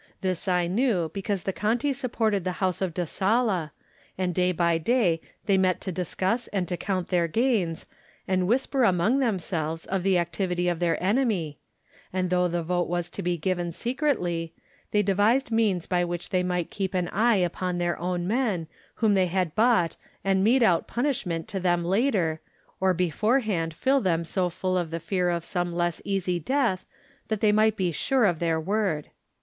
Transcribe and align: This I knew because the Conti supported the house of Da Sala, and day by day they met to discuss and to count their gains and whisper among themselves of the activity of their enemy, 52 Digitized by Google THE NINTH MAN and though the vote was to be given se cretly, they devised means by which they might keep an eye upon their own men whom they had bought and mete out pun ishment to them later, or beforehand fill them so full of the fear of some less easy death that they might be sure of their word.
This 0.21 0.47
I 0.47 0.65
knew 0.65 1.09
because 1.13 1.43
the 1.43 1.53
Conti 1.53 1.93
supported 1.93 2.43
the 2.43 2.53
house 2.57 2.81
of 2.81 2.95
Da 2.95 3.05
Sala, 3.05 3.71
and 4.17 4.33
day 4.33 4.51
by 4.51 4.79
day 4.79 5.21
they 5.45 5.59
met 5.59 5.79
to 5.81 5.91
discuss 5.91 6.47
and 6.47 6.67
to 6.69 6.75
count 6.75 7.09
their 7.09 7.27
gains 7.27 7.85
and 8.27 8.47
whisper 8.47 8.81
among 8.83 9.19
themselves 9.19 9.85
of 9.85 10.01
the 10.01 10.17
activity 10.17 10.67
of 10.67 10.79
their 10.79 10.95
enemy, 11.03 11.59
52 11.65 11.67
Digitized 11.67 11.67
by 11.67 11.67
Google 11.67 11.93
THE 11.99 12.13
NINTH 12.13 12.13
MAN 12.13 12.19
and 12.19 12.29
though 12.31 12.57
the 12.57 12.63
vote 12.65 12.87
was 12.89 13.09
to 13.11 13.21
be 13.21 13.37
given 13.37 13.71
se 13.71 13.93
cretly, 13.93 14.51
they 14.89 15.03
devised 15.03 15.51
means 15.51 15.85
by 15.85 16.03
which 16.03 16.29
they 16.29 16.41
might 16.41 16.71
keep 16.71 16.95
an 16.95 17.07
eye 17.09 17.35
upon 17.35 17.77
their 17.77 17.99
own 17.99 18.27
men 18.27 18.65
whom 18.95 19.13
they 19.13 19.27
had 19.27 19.53
bought 19.53 19.97
and 20.23 20.43
mete 20.43 20.63
out 20.63 20.87
pun 20.87 21.05
ishment 21.05 21.45
to 21.45 21.59
them 21.59 21.85
later, 21.85 22.41
or 22.79 22.95
beforehand 22.95 23.71
fill 23.75 24.01
them 24.01 24.25
so 24.25 24.49
full 24.49 24.79
of 24.79 24.89
the 24.89 24.99
fear 24.99 25.29
of 25.29 25.45
some 25.45 25.71
less 25.71 26.01
easy 26.03 26.39
death 26.39 26.87
that 27.27 27.39
they 27.39 27.51
might 27.51 27.75
be 27.77 27.91
sure 27.91 28.25
of 28.25 28.39
their 28.39 28.59
word. 28.59 29.11